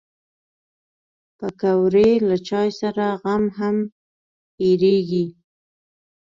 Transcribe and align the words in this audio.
پکورې 1.37 2.09
له 2.27 2.37
چای 2.47 2.69
سره 2.81 3.03
غم 3.21 3.43
هم 3.57 3.77
هېرېږي 4.59 5.25